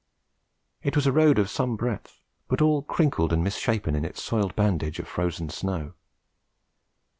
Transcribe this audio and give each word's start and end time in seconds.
It 0.81 0.95
was 0.95 1.05
a 1.05 1.11
road 1.11 1.37
of 1.37 1.47
some 1.47 1.75
breadth, 1.75 2.23
but 2.47 2.59
all 2.59 2.81
crinkled 2.81 3.31
and 3.31 3.43
misshapen 3.43 3.93
in 3.95 4.03
its 4.03 4.19
soiled 4.23 4.55
bandage 4.55 4.97
of 4.97 5.07
frozen 5.07 5.49
snow. 5.49 5.93